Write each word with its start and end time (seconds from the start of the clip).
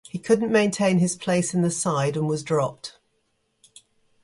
He 0.09 0.17
couldn't 0.17 0.51
maintain 0.51 0.97
his 0.97 1.15
place 1.15 1.53
in 1.53 1.61
the 1.61 1.69
side 1.69 2.17
and 2.17 2.27
was 2.27 2.41
dropped. 2.41 2.97